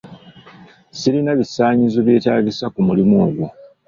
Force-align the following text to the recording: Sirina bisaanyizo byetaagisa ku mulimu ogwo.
Sirina 0.99 1.31
bisaanyizo 1.39 1.99
byetaagisa 2.05 2.65
ku 2.73 2.79
mulimu 2.87 3.15
ogwo. 3.25 3.45